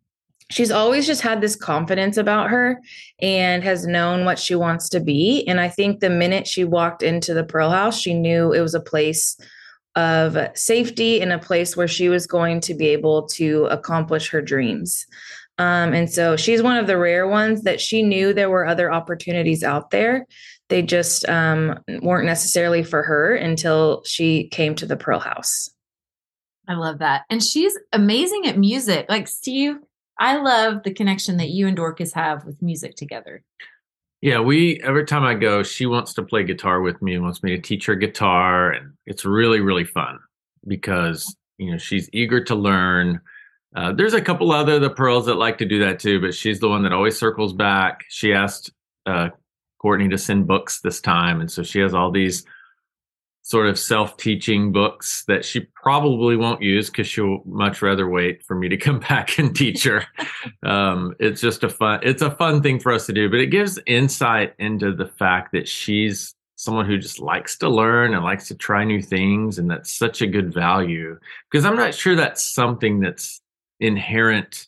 she's 0.51 0.71
always 0.71 1.05
just 1.05 1.21
had 1.21 1.41
this 1.41 1.55
confidence 1.55 2.17
about 2.17 2.49
her 2.49 2.81
and 3.21 3.63
has 3.63 3.85
known 3.85 4.25
what 4.25 4.39
she 4.39 4.55
wants 4.55 4.89
to 4.89 4.99
be 4.99 5.47
and 5.47 5.59
I 5.59 5.69
think 5.69 5.99
the 5.99 6.09
minute 6.09 6.47
she 6.47 6.63
walked 6.63 7.03
into 7.03 7.35
the 7.35 7.43
Pearl 7.43 7.69
House, 7.69 7.99
she 7.99 8.15
knew 8.15 8.51
it 8.51 8.61
was 8.61 8.73
a 8.73 8.79
place 8.79 9.37
of 9.95 10.37
safety 10.55 11.21
and 11.21 11.31
a 11.31 11.39
place 11.39 11.75
where 11.75 11.87
she 11.87 12.09
was 12.09 12.25
going 12.25 12.61
to 12.61 12.73
be 12.73 12.87
able 12.87 13.27
to 13.27 13.65
accomplish 13.65 14.29
her 14.29 14.41
dreams. 14.41 15.05
Um, 15.59 15.93
and 15.93 16.09
so 16.09 16.35
she's 16.35 16.63
one 16.63 16.77
of 16.77 16.87
the 16.87 16.97
rare 16.97 17.27
ones 17.27 17.61
that 17.63 17.79
she 17.79 18.01
knew 18.01 18.33
there 18.33 18.49
were 18.49 18.65
other 18.65 18.91
opportunities 18.91 19.63
out 19.63 19.91
there 19.91 20.25
they 20.69 20.83
just 20.83 21.27
um, 21.27 21.79
weren't 22.01 22.27
necessarily 22.27 22.83
for 22.83 23.03
her 23.03 23.35
until 23.35 24.03
she 24.05 24.47
came 24.49 24.75
to 24.75 24.85
the 24.85 24.95
Pearl 24.95 25.19
House. 25.19 25.69
I 26.67 26.75
love 26.75 26.99
that. 26.99 27.23
And 27.29 27.43
she's 27.43 27.77
amazing 27.91 28.45
at 28.45 28.57
music. 28.57 29.07
Like, 29.09 29.27
Steve, 29.27 29.77
I 30.19 30.37
love 30.37 30.83
the 30.83 30.93
connection 30.93 31.37
that 31.37 31.49
you 31.49 31.67
and 31.67 31.75
Dorcas 31.75 32.13
have 32.13 32.45
with 32.45 32.61
music 32.61 32.95
together. 32.95 33.43
Yeah, 34.21 34.41
we 34.41 34.79
every 34.83 35.05
time 35.05 35.23
I 35.23 35.33
go, 35.33 35.63
she 35.63 35.85
wants 35.85 36.13
to 36.15 36.23
play 36.23 36.43
guitar 36.43 36.81
with 36.81 37.01
me 37.01 37.15
and 37.15 37.23
wants 37.23 37.41
me 37.41 37.55
to 37.55 37.61
teach 37.61 37.85
her 37.87 37.95
guitar. 37.95 38.69
And 38.71 38.93
it's 39.05 39.25
really, 39.25 39.61
really 39.61 39.85
fun 39.85 40.19
because, 40.67 41.35
you 41.57 41.71
know, 41.71 41.77
she's 41.77 42.09
eager 42.13 42.43
to 42.43 42.53
learn. 42.53 43.21
Uh, 43.75 43.93
there's 43.93 44.13
a 44.13 44.21
couple 44.21 44.51
other 44.51 44.79
the 44.79 44.89
pearls 44.89 45.25
that 45.27 45.35
like 45.35 45.57
to 45.59 45.65
do 45.65 45.79
that 45.79 45.99
too, 45.99 46.19
but 46.19 46.33
she's 46.33 46.59
the 46.59 46.69
one 46.69 46.83
that 46.83 46.93
always 46.93 47.19
circles 47.19 47.53
back. 47.53 48.05
She 48.09 48.33
asked 48.33 48.71
uh, 49.05 49.29
Courtney 49.79 50.09
to 50.09 50.17
send 50.17 50.47
books 50.47 50.81
this 50.81 51.01
time. 51.01 51.39
And 51.39 51.51
so 51.51 51.63
she 51.63 51.79
has 51.79 51.93
all 51.93 52.11
these 52.11 52.45
sort 53.41 53.67
of 53.67 53.79
self-teaching 53.79 54.71
books 54.71 55.23
that 55.27 55.43
she 55.43 55.61
probably 55.81 56.35
won't 56.35 56.61
use 56.61 56.89
because 56.89 57.07
she'll 57.07 57.41
much 57.45 57.81
rather 57.81 58.07
wait 58.07 58.43
for 58.43 58.55
me 58.55 58.69
to 58.69 58.77
come 58.85 58.99
back 58.99 59.39
and 59.39 59.55
teach 59.55 59.83
her. 59.83 60.05
um, 60.63 61.15
it's 61.19 61.41
just 61.41 61.63
a 61.63 61.69
fun, 61.69 61.99
it's 62.03 62.21
a 62.21 62.31
fun 62.31 62.61
thing 62.61 62.79
for 62.79 62.91
us 62.91 63.05
to 63.05 63.13
do, 63.13 63.29
but 63.29 63.39
it 63.39 63.47
gives 63.47 63.79
insight 63.87 64.53
into 64.59 64.93
the 64.93 65.07
fact 65.07 65.51
that 65.53 65.67
she's 65.67 66.35
someone 66.57 66.85
who 66.85 66.97
just 66.97 67.19
likes 67.19 67.57
to 67.57 67.69
learn 67.69 68.13
and 68.13 68.23
likes 68.23 68.49
to 68.49 68.55
try 68.55 68.83
new 68.83 69.01
things. 69.01 69.57
And 69.57 69.71
that's 69.71 69.97
such 69.97 70.21
a 70.21 70.27
good 70.27 70.53
value 70.53 71.17
because 71.49 71.65
I'm 71.65 71.77
not 71.77 71.95
sure 71.95 72.15
that's 72.15 72.43
something 72.43 72.99
that's 72.99 73.41
inherent 73.79 74.67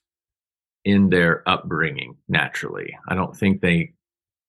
in 0.83 1.09
their 1.09 1.47
upbringing 1.47 2.17
naturally. 2.27 2.97
I 3.07 3.15
don't 3.15 3.35
think 3.35 3.61
they 3.61 3.93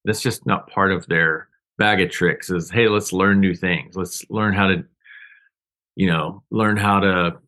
that's 0.04 0.22
just 0.22 0.46
not 0.46 0.70
part 0.70 0.92
of 0.92 1.06
their 1.06 1.48
bag 1.78 2.00
of 2.00 2.10
tricks 2.10 2.50
is 2.50 2.70
hey 2.70 2.88
let's 2.88 3.12
learn 3.12 3.40
new 3.40 3.54
things 3.54 3.96
let's 3.96 4.24
learn 4.28 4.52
how 4.52 4.68
to 4.68 4.84
you 5.96 6.06
know 6.06 6.42
learn 6.50 6.76
how 6.76 7.00
to 7.00 7.38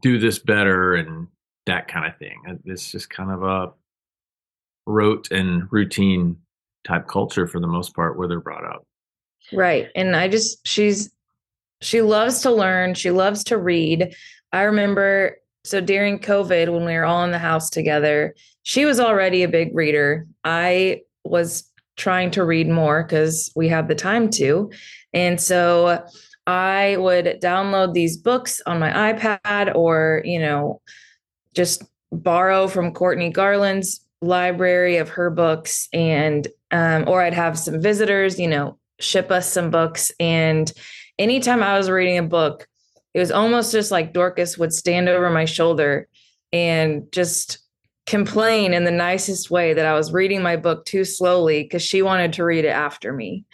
do 0.00 0.18
this 0.18 0.38
better 0.38 0.94
and 0.94 1.28
that 1.66 1.86
kind 1.86 2.06
of 2.06 2.16
thing 2.18 2.60
it's 2.64 2.90
just 2.90 3.10
kind 3.10 3.30
of 3.30 3.42
a 3.42 3.72
rote 4.88 5.30
and 5.30 5.70
routine 5.70 6.36
type 6.84 7.06
culture 7.06 7.46
for 7.46 7.60
the 7.60 7.66
most 7.66 7.94
part 7.94 8.18
where 8.18 8.26
they're 8.26 8.40
brought 8.40 8.64
up. 8.64 8.84
Right. 9.52 9.88
And 9.94 10.16
I 10.16 10.28
just, 10.28 10.66
she's, 10.66 11.10
she 11.80 12.02
loves 12.02 12.40
to 12.40 12.50
learn. 12.50 12.94
She 12.94 13.10
loves 13.10 13.44
to 13.44 13.58
read. 13.58 14.14
I 14.52 14.62
remember, 14.62 15.36
so 15.68 15.80
during 15.80 16.18
COVID, 16.18 16.72
when 16.72 16.84
we 16.84 16.94
were 16.94 17.04
all 17.04 17.24
in 17.24 17.30
the 17.30 17.38
house 17.38 17.70
together, 17.70 18.34
she 18.62 18.84
was 18.84 19.00
already 19.00 19.42
a 19.42 19.48
big 19.48 19.74
reader. 19.74 20.26
I 20.44 21.02
was 21.24 21.70
trying 21.96 22.30
to 22.32 22.44
read 22.44 22.68
more 22.68 23.02
because 23.02 23.50
we 23.54 23.68
have 23.68 23.88
the 23.88 23.94
time 23.94 24.30
to. 24.30 24.70
And 25.12 25.40
so 25.40 26.04
I 26.46 26.96
would 26.96 27.40
download 27.42 27.92
these 27.92 28.16
books 28.16 28.62
on 28.66 28.78
my 28.78 29.12
iPad 29.12 29.74
or, 29.74 30.22
you 30.24 30.38
know, 30.38 30.80
just 31.54 31.82
borrow 32.10 32.68
from 32.68 32.94
Courtney 32.94 33.30
Garland's 33.30 34.00
library 34.20 34.96
of 34.96 35.08
her 35.10 35.30
books 35.30 35.88
and 35.92 36.48
um, 36.70 37.04
or 37.08 37.22
I'd 37.22 37.34
have 37.34 37.58
some 37.58 37.80
visitors, 37.80 38.38
you 38.38 38.48
know, 38.48 38.78
ship 39.00 39.30
us 39.30 39.50
some 39.50 39.70
books. 39.70 40.10
And 40.20 40.70
anytime 41.18 41.62
I 41.62 41.76
was 41.76 41.88
reading 41.90 42.18
a 42.18 42.22
book, 42.22 42.66
it 43.18 43.20
was 43.20 43.32
almost 43.32 43.72
just 43.72 43.90
like 43.90 44.12
Dorcas 44.12 44.56
would 44.58 44.72
stand 44.72 45.08
over 45.08 45.28
my 45.28 45.44
shoulder 45.44 46.06
and 46.52 47.10
just 47.10 47.58
complain 48.06 48.72
in 48.72 48.84
the 48.84 48.92
nicest 48.92 49.50
way 49.50 49.74
that 49.74 49.84
I 49.84 49.94
was 49.94 50.12
reading 50.12 50.40
my 50.40 50.54
book 50.54 50.84
too 50.84 51.04
slowly 51.04 51.64
because 51.64 51.82
she 51.82 52.00
wanted 52.00 52.34
to 52.34 52.44
read 52.44 52.64
it 52.64 52.68
after 52.68 53.12
me. 53.12 53.44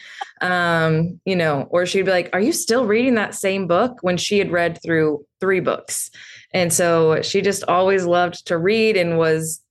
Um, 0.42 1.18
you 1.24 1.34
know, 1.34 1.66
or 1.70 1.86
she'd 1.86 2.02
be 2.02 2.10
like, 2.10 2.28
Are 2.34 2.42
you 2.42 2.52
still 2.52 2.84
reading 2.84 3.14
that 3.14 3.34
same 3.34 3.66
book 3.66 3.96
when 4.02 4.18
she 4.18 4.38
had 4.38 4.52
read 4.52 4.82
through 4.82 5.24
three 5.40 5.60
books? 5.60 6.10
And 6.52 6.70
so 6.70 7.22
she 7.22 7.40
just 7.40 7.64
always 7.64 8.04
loved 8.04 8.46
to 8.48 8.58
read 8.58 8.98
and 8.98 9.16
was, 9.16 9.62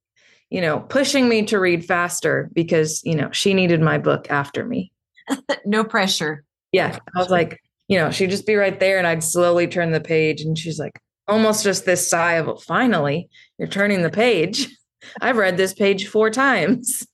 you 0.50 0.60
know, 0.60 0.80
pushing 0.80 1.30
me 1.30 1.44
to 1.46 1.60
read 1.60 1.86
faster 1.86 2.50
because, 2.52 3.00
you 3.04 3.14
know, 3.14 3.30
she 3.32 3.54
needed 3.54 3.80
my 3.80 4.00
book 4.00 4.32
after 4.32 4.66
me. 4.66 4.92
no 5.68 5.84
pressure. 5.84 6.46
Yeah. 6.72 6.98
I 7.16 7.20
was 7.20 7.30
like, 7.30 7.60
you 7.94 8.00
know, 8.00 8.10
she'd 8.10 8.32
just 8.32 8.48
be 8.48 8.56
right 8.56 8.80
there 8.80 8.98
and 8.98 9.06
I'd 9.06 9.24
slowly 9.24 9.68
turn 9.68 9.92
the 9.92 10.02
page 10.02 10.42
and 10.42 10.58
she's 10.58 10.80
like, 10.80 11.00
almost 11.28 11.64
just 11.64 11.86
this 11.86 12.10
sigh 12.10 12.34
of 12.34 12.62
finally 12.64 13.30
you're 13.60 13.68
turning 13.68 14.02
the 14.02 14.10
page. 14.10 14.68
I've 15.22 15.38
read 15.38 15.58
this 15.58 15.76
page 15.76 16.08
four 16.08 16.32
times. 16.32 17.06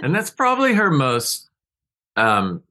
And 0.00 0.14
that's 0.14 0.30
probably 0.30 0.74
her 0.74 0.92
most 0.92 1.50
um 2.14 2.62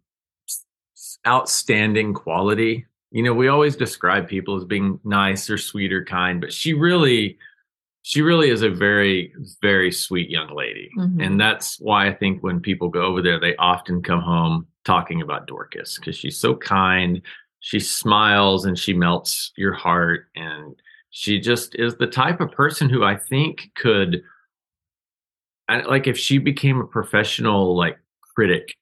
outstanding 1.27 2.13
quality. 2.13 2.85
You 3.11 3.23
know 3.23 3.33
we 3.33 3.49
always 3.49 3.75
describe 3.75 4.29
people 4.29 4.55
as 4.55 4.63
being 4.63 4.97
nice 5.03 5.49
or 5.49 5.57
sweet 5.57 5.91
or 5.91 6.05
kind 6.05 6.39
but 6.39 6.53
she 6.53 6.73
really 6.73 7.37
she 8.03 8.21
really 8.21 8.49
is 8.49 8.61
a 8.61 8.69
very 8.69 9.33
very 9.61 9.91
sweet 9.91 10.29
young 10.29 10.55
lady. 10.55 10.89
Mm-hmm. 10.97 11.19
and 11.19 11.39
that's 11.39 11.79
why 11.79 12.07
i 12.07 12.13
think 12.13 12.41
when 12.41 12.59
people 12.59 12.89
go 12.89 13.01
over 13.01 13.21
there 13.21 13.39
they 13.39 13.55
often 13.57 14.01
come 14.01 14.21
home 14.21 14.67
talking 14.85 15.21
about 15.21 15.47
dorcas 15.47 15.97
because 15.97 16.15
she's 16.15 16.37
so 16.37 16.55
kind 16.55 17.21
she 17.61 17.79
smiles 17.79 18.65
and 18.65 18.77
she 18.77 18.91
melts 18.93 19.53
your 19.55 19.73
heart 19.73 20.27
and 20.35 20.75
she 21.11 21.39
just 21.39 21.75
is 21.75 21.95
the 21.95 22.07
type 22.07 22.41
of 22.41 22.51
person 22.51 22.89
who 22.89 23.03
i 23.05 23.15
think 23.15 23.71
could 23.75 24.21
like 25.87 26.07
if 26.07 26.17
she 26.17 26.37
became 26.37 26.81
a 26.81 26.85
professional 26.87 27.77
like 27.77 27.97
critic 28.35 28.75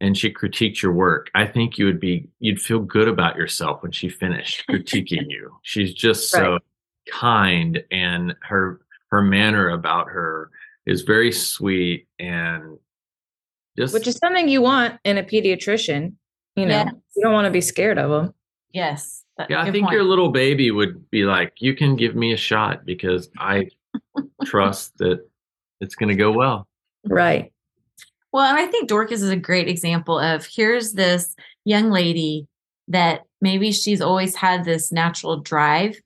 and 0.00 0.18
she 0.18 0.30
critiqued 0.30 0.82
your 0.82 0.92
work 0.92 1.30
i 1.34 1.46
think 1.46 1.78
you 1.78 1.86
would 1.86 2.00
be 2.00 2.28
you'd 2.40 2.60
feel 2.60 2.80
good 2.80 3.08
about 3.08 3.36
yourself 3.36 3.82
when 3.82 3.92
she 3.92 4.08
finished 4.08 4.64
critiquing 4.70 5.26
you 5.28 5.50
she's 5.62 5.94
just 5.94 6.30
so 6.30 6.52
right. 6.52 6.62
kind 7.10 7.82
and 7.90 8.34
her 8.42 8.80
her 9.10 9.22
manner 9.22 9.70
about 9.70 10.08
her 10.08 10.50
is 10.86 11.02
very 11.02 11.32
sweet 11.32 12.08
and 12.18 12.78
just 13.76 13.94
which 13.94 14.08
is 14.08 14.16
something 14.16 14.48
you 14.48 14.60
want 14.60 14.98
in 15.04 15.18
a 15.18 15.22
pediatrician 15.22 16.14
you 16.56 16.66
know, 16.66 16.84
yes. 16.84 16.94
you 17.16 17.22
don't 17.22 17.32
want 17.32 17.46
to 17.46 17.50
be 17.50 17.60
scared 17.60 17.98
of 17.98 18.10
them. 18.10 18.34
Yes. 18.72 19.24
Yeah, 19.48 19.62
I 19.62 19.70
think 19.70 19.86
point. 19.86 19.94
your 19.94 20.04
little 20.04 20.30
baby 20.30 20.70
would 20.70 21.10
be 21.10 21.24
like, 21.24 21.54
you 21.58 21.74
can 21.74 21.96
give 21.96 22.14
me 22.14 22.32
a 22.32 22.36
shot 22.36 22.84
because 22.84 23.28
I 23.38 23.68
trust 24.44 24.96
that 24.98 25.26
it's 25.80 25.96
going 25.96 26.08
to 26.08 26.14
go 26.14 26.30
well. 26.30 26.68
Right. 27.04 27.52
Well, 28.32 28.44
and 28.44 28.58
I 28.58 28.66
think 28.66 28.88
Dorcas 28.88 29.22
is 29.22 29.30
a 29.30 29.36
great 29.36 29.68
example 29.68 30.18
of 30.18 30.46
here's 30.46 30.92
this 30.92 31.34
young 31.64 31.90
lady 31.90 32.46
that 32.88 33.22
maybe 33.40 33.72
she's 33.72 34.00
always 34.00 34.34
had 34.36 34.64
this 34.64 34.92
natural 34.92 35.40
drive 35.40 36.00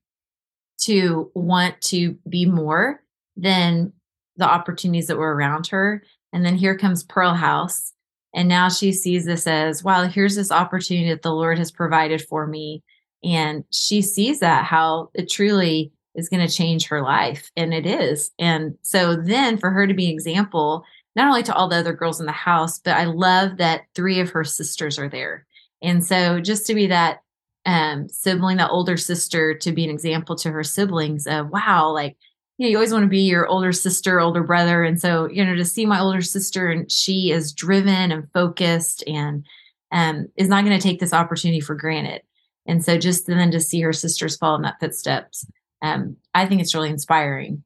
to 0.83 1.31
want 1.35 1.81
to 1.83 2.17
be 2.29 2.47
more 2.47 3.03
than 3.37 3.93
the 4.37 4.45
opportunities 4.45 5.09
that 5.09 5.19
were 5.19 5.35
around 5.35 5.67
her. 5.69 6.03
And 6.33 6.45
then 6.45 6.57
here 6.57 6.77
comes 6.77 7.03
Pearl 7.03 7.35
House 7.35 7.93
and 8.35 8.49
now 8.49 8.69
she 8.69 8.93
sees 8.93 9.25
this 9.25 9.47
as, 9.47 9.83
wow, 9.83 10.05
here's 10.05 10.37
this 10.37 10.53
opportunity 10.53 11.09
that 11.11 11.23
the 11.23 11.33
Lord 11.33 11.59
has 11.59 11.71
provided 11.71 12.23
for 12.23 12.47
me. 12.47 12.83
And 13.25 13.65
she 13.71 14.03
sees 14.03 14.41
that 14.41 14.65
how 14.65 15.11
it 15.15 15.31
truly 15.31 15.93
is 16.15 16.29
going 16.29 16.47
to 16.47 16.53
change 16.53 16.87
her 16.87 17.03
life. 17.03 17.51
And 17.57 17.73
it 17.73 17.87
is. 17.87 18.31
And 18.39 18.77
so 18.83 19.17
then 19.17 19.57
for 19.57 19.71
her 19.71 19.87
to 19.87 19.95
be 19.95 20.07
an 20.07 20.13
example, 20.13 20.85
not 21.17 21.29
only 21.29 21.43
to 21.45 21.55
all 21.55 21.69
the 21.69 21.77
other 21.77 21.93
girls 21.93 22.21
in 22.21 22.27
the 22.27 22.33
house, 22.33 22.79
but 22.79 22.97
I 22.97 23.05
love 23.05 23.57
that 23.57 23.83
three 23.95 24.21
of 24.21 24.31
her 24.31 24.45
sisters 24.45 24.99
are 24.99 25.09
there. 25.09 25.47
And 25.83 26.05
so 26.05 26.41
just 26.41 26.67
to 26.67 26.75
be 26.75 26.87
that 26.89 27.21
um, 27.67 28.09
sibling, 28.09 28.59
that 28.59 28.71
older 28.71 28.97
sister, 28.97 29.55
to 29.55 29.73
be 29.73 29.85
an 29.85 29.91
example 29.91 30.37
to 30.37 30.51
her 30.51 30.65
siblings 30.65 31.27
of, 31.27 31.51
wow, 31.51 31.91
like 31.91 32.17
you 32.59 32.67
know, 32.67 32.71
you 32.71 32.77
always 32.77 32.93
want 32.93 33.05
to 33.05 33.09
be 33.09 33.21
your 33.21 33.47
older 33.47 33.73
sister, 33.73 34.21
older 34.21 34.43
brother. 34.43 34.83
And 34.83 35.01
so, 35.01 35.29
you 35.31 35.45
know, 35.45 35.55
to 35.55 35.65
see 35.65 35.87
my 35.87 36.01
older 36.01 36.21
sister 36.21 36.69
and 36.69 36.91
she 36.91 37.31
is 37.31 37.53
driven 37.53 38.11
and 38.11 38.31
focused 38.33 39.05
and 39.07 39.47
um, 39.93 40.27
is 40.37 40.49
not 40.49 40.65
going 40.65 40.77
to 40.77 40.83
take 40.83 40.99
this 40.99 41.13
opportunity 41.13 41.61
for 41.61 41.77
granted. 41.77 42.23
And 42.67 42.85
so 42.85 42.99
just 42.99 43.29
then 43.29 43.53
to 43.53 43.61
see 43.61 43.81
her 43.81 43.93
sisters 43.93 44.37
follow 44.37 44.57
in 44.57 44.63
that 44.63 44.81
footsteps, 44.81 45.47
um, 45.83 46.17
I 46.35 46.47
think 46.47 46.61
it's 46.61 46.75
really 46.75 46.91
inspiring. 46.91 47.63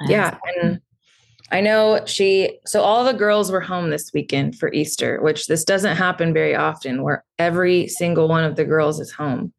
Um, 0.00 0.10
yeah. 0.10 0.38
And 0.56 0.80
I 1.52 1.60
know 1.60 2.00
she, 2.06 2.58
so 2.64 2.80
all 2.80 3.04
the 3.04 3.12
girls 3.12 3.52
were 3.52 3.60
home 3.60 3.90
this 3.90 4.10
weekend 4.14 4.58
for 4.58 4.72
Easter, 4.72 5.20
which 5.20 5.46
this 5.46 5.62
doesn't 5.62 5.96
happen 5.96 6.32
very 6.32 6.56
often 6.56 7.02
where 7.02 7.22
every 7.38 7.86
single 7.86 8.28
one 8.28 8.44
of 8.44 8.56
the 8.56 8.64
girls 8.64 8.98
is 8.98 9.12
home. 9.12 9.52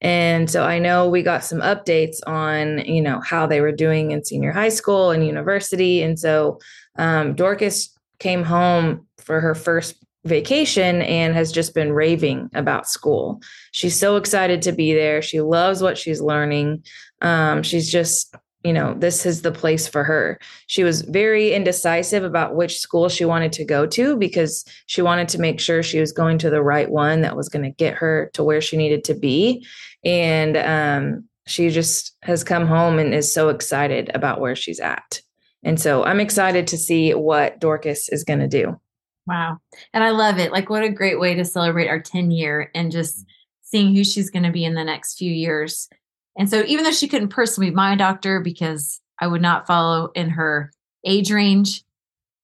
And 0.00 0.50
so 0.50 0.64
I 0.64 0.78
know 0.78 1.08
we 1.08 1.22
got 1.22 1.44
some 1.44 1.60
updates 1.60 2.18
on, 2.26 2.80
you 2.80 3.00
know, 3.00 3.20
how 3.20 3.46
they 3.46 3.60
were 3.60 3.72
doing 3.72 4.10
in 4.10 4.24
senior 4.24 4.52
high 4.52 4.68
school 4.68 5.10
and 5.10 5.26
university. 5.26 6.02
And 6.02 6.18
so 6.18 6.60
um, 6.96 7.34
Dorcas 7.34 7.96
came 8.18 8.42
home 8.42 9.06
for 9.18 9.40
her 9.40 9.54
first 9.54 9.96
vacation 10.24 11.02
and 11.02 11.34
has 11.34 11.52
just 11.52 11.74
been 11.74 11.92
raving 11.92 12.50
about 12.54 12.88
school. 12.88 13.40
She's 13.72 13.98
so 13.98 14.16
excited 14.16 14.60
to 14.62 14.72
be 14.72 14.92
there. 14.92 15.22
She 15.22 15.40
loves 15.40 15.82
what 15.82 15.96
she's 15.96 16.20
learning. 16.20 16.84
Um, 17.22 17.62
she's 17.62 17.90
just, 17.90 18.34
you 18.66 18.72
know, 18.72 18.94
this 18.94 19.24
is 19.24 19.42
the 19.42 19.52
place 19.52 19.86
for 19.86 20.02
her. 20.02 20.38
She 20.66 20.82
was 20.82 21.02
very 21.02 21.52
indecisive 21.52 22.24
about 22.24 22.56
which 22.56 22.78
school 22.78 23.08
she 23.08 23.24
wanted 23.24 23.52
to 23.52 23.64
go 23.64 23.86
to 23.86 24.16
because 24.16 24.64
she 24.86 25.02
wanted 25.02 25.28
to 25.28 25.40
make 25.40 25.60
sure 25.60 25.82
she 25.82 26.00
was 26.00 26.12
going 26.12 26.38
to 26.38 26.50
the 26.50 26.62
right 26.62 26.90
one 26.90 27.20
that 27.20 27.36
was 27.36 27.48
going 27.48 27.64
to 27.64 27.70
get 27.70 27.94
her 27.94 28.30
to 28.34 28.42
where 28.42 28.60
she 28.60 28.76
needed 28.76 29.04
to 29.04 29.14
be 29.14 29.66
and 30.04 30.56
um, 30.56 31.24
she 31.46 31.70
just 31.70 32.16
has 32.22 32.44
come 32.44 32.66
home 32.66 32.98
and 32.98 33.14
is 33.14 33.32
so 33.32 33.48
excited 33.48 34.10
about 34.14 34.40
where 34.40 34.56
she's 34.56 34.80
at. 34.80 35.20
And 35.62 35.80
so 35.80 36.04
I'm 36.04 36.20
excited 36.20 36.66
to 36.68 36.78
see 36.78 37.12
what 37.14 37.60
Dorcas 37.60 38.08
is 38.08 38.24
going 38.24 38.40
to 38.40 38.48
do. 38.48 38.80
Wow. 39.26 39.58
And 39.92 40.04
I 40.04 40.10
love 40.10 40.38
it. 40.38 40.52
Like, 40.52 40.70
what 40.70 40.84
a 40.84 40.88
great 40.88 41.18
way 41.18 41.34
to 41.34 41.44
celebrate 41.44 41.88
our 41.88 42.00
10 42.00 42.30
year 42.30 42.70
and 42.74 42.92
just 42.92 43.26
seeing 43.62 43.94
who 43.94 44.04
she's 44.04 44.30
going 44.30 44.44
to 44.44 44.52
be 44.52 44.64
in 44.64 44.74
the 44.74 44.84
next 44.84 45.18
few 45.18 45.32
years. 45.32 45.88
And 46.38 46.50
so, 46.50 46.62
even 46.66 46.84
though 46.84 46.92
she 46.92 47.08
couldn't 47.08 47.28
personally 47.28 47.70
be 47.70 47.76
my 47.76 47.96
doctor 47.96 48.40
because 48.40 49.00
I 49.20 49.26
would 49.26 49.42
not 49.42 49.66
follow 49.66 50.10
in 50.14 50.30
her 50.30 50.70
age 51.04 51.30
range, 51.30 51.82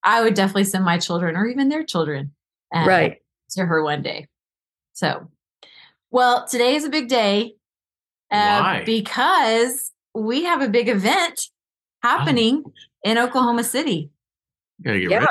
I 0.02 0.22
would 0.22 0.34
definitely 0.34 0.64
send 0.64 0.84
my 0.84 0.99
children 0.99 1.37
or 1.37 1.46
even 1.46 1.68
their 1.68 1.84
children 1.84 2.32
uh, 2.75 2.84
right 2.87 3.18
to 3.50 3.64
her 3.64 3.82
one 3.82 4.02
day. 4.02 4.28
So 4.94 5.28
well, 6.11 6.46
today 6.46 6.75
is 6.75 6.84
a 6.84 6.90
big 6.90 7.08
day 7.08 7.54
uh, 8.30 8.84
because 8.84 9.92
we 10.14 10.44
have 10.44 10.62
a 10.62 10.68
big 10.68 10.88
event 10.88 11.49
happening 12.02 12.64
oh. 12.66 12.72
in 13.04 13.18
Oklahoma 13.18 13.64
City. 13.64 14.11
yeah. 14.84 15.26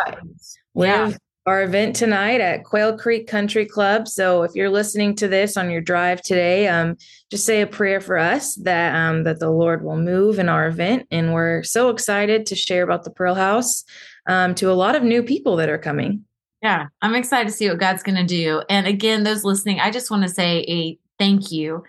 We 0.74 0.88
yeah. 0.88 1.06
have 1.06 1.18
our 1.46 1.64
event 1.64 1.96
tonight 1.96 2.40
at 2.40 2.64
Quail 2.64 2.98
Creek 2.98 3.28
Country 3.28 3.66
Club. 3.66 4.08
So 4.08 4.44
if 4.44 4.52
you're 4.54 4.70
listening 4.70 5.16
to 5.16 5.28
this 5.28 5.58
on 5.58 5.72
your 5.72 5.82
drive 5.82 6.22
today, 6.22 6.68
um, 6.68 6.98
just 7.32 7.46
say 7.46 7.62
a 7.62 7.68
prayer 7.68 8.00
for 8.00 8.18
us 8.18 8.56
that 8.58 8.96
um, 8.96 9.24
that 9.24 9.40
the 9.40 9.50
Lord 9.50 9.84
will 9.84 9.98
move 9.98 10.38
in 10.38 10.50
our 10.50 10.68
event. 10.68 11.08
And 11.10 11.34
we're 11.34 11.64
so 11.64 11.90
excited 11.90 12.46
to 12.48 12.56
share 12.56 12.84
about 12.84 13.04
the 13.04 13.10
Pearl 13.10 13.34
House 13.34 13.84
um, 14.28 14.54
to 14.56 14.72
a 14.72 14.74
lot 14.74 14.96
of 14.96 15.04
new 15.04 15.24
people 15.24 15.56
that 15.56 15.70
are 15.70 15.80
coming. 15.80 16.26
Yeah, 16.62 16.88
I'm 17.02 17.16
excited 17.16 17.50
to 17.50 17.56
see 17.56 17.70
what 17.70 17.80
God's 17.80 18.04
going 18.04 18.18
to 18.18 18.24
do. 18.24 18.62
And 18.70 18.86
again, 18.86 19.24
those 19.24 19.44
listening, 19.44 19.80
I 19.80 19.90
just 19.90 20.12
want 20.12 20.22
to 20.24 20.30
say 20.30 20.60
a 20.68 21.00
thank 21.18 21.52
you 21.52 21.84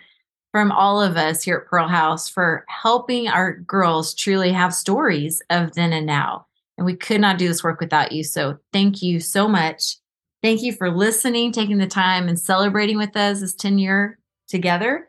from 0.50 0.72
all 0.72 1.00
of 1.00 1.18
us 1.18 1.42
here 1.42 1.56
at 1.56 1.66
Pearl 1.66 1.88
House 1.88 2.28
for 2.28 2.64
helping 2.68 3.28
our 3.28 3.54
girls 3.54 4.14
truly 4.14 4.50
have 4.52 4.74
stories 4.74 5.42
of 5.50 5.74
then 5.74 5.92
and 5.92 6.06
now. 6.06 6.46
And 6.82 6.86
we 6.86 6.96
could 6.96 7.20
not 7.20 7.38
do 7.38 7.46
this 7.46 7.62
work 7.62 7.78
without 7.78 8.10
you. 8.10 8.24
So 8.24 8.58
thank 8.72 9.02
you 9.02 9.20
so 9.20 9.46
much. 9.46 9.98
Thank 10.42 10.62
you 10.62 10.72
for 10.72 10.90
listening, 10.90 11.52
taking 11.52 11.78
the 11.78 11.86
time, 11.86 12.26
and 12.26 12.36
celebrating 12.36 12.98
with 12.98 13.16
us 13.16 13.38
this 13.38 13.54
10 13.54 13.78
year 13.78 14.18
together. 14.48 15.06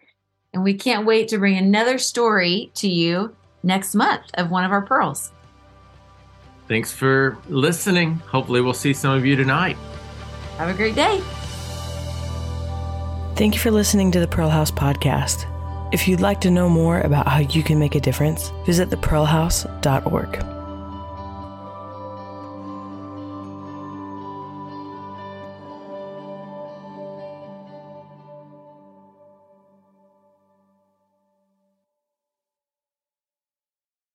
And 0.54 0.64
we 0.64 0.76
can't 0.76 1.08
wait 1.08 1.30
to 1.30 1.40
bring 1.40 1.58
another 1.58 1.98
story 1.98 2.70
to 2.76 2.88
you 2.88 3.36
next 3.64 3.96
month 3.96 4.22
of 4.36 4.52
one 4.52 4.66
of 4.66 4.72
our 4.72 4.84
pearls. 4.84 5.32
Thanks 6.68 6.92
for 6.92 7.40
listening. 7.50 8.18
Hopefully, 8.28 8.62
we'll 8.62 8.76
see 8.76 8.94
some 8.94 9.16
of 9.16 9.26
you 9.26 9.36
tonight. 9.36 9.76
Have 10.60 10.70
a 10.70 10.76
great 10.76 10.94
day. 10.94 11.24
Thank 13.36 13.56
you 13.56 13.60
for 13.60 13.72
listening 13.72 14.12
to 14.12 14.20
the 14.20 14.28
Pearl 14.28 14.50
House 14.50 14.70
podcast. 14.70 15.50
If 15.92 16.08
you'd 16.08 16.22
like 16.22 16.40
to 16.42 16.52
know 16.52 16.70
more 16.70 17.02
about 17.02 17.28
how 17.28 17.40
you 17.40 17.64
can 17.64 17.80
make 17.80 17.96
a 17.96 18.00
difference, 18.00 18.52
visit 18.64 18.92
thepearlhouse.org. 18.92 20.53